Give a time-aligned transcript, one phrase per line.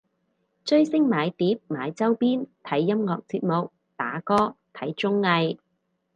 [0.65, 5.59] 追星買碟買周邊睇音樂節目打歌睇綜藝